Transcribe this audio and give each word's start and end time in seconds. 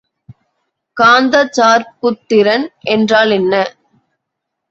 காந்தச் 0.97 1.51
சார்புத்திறன் 1.51 2.65
என்றால் 2.87 3.31
என்ன? 3.31 3.53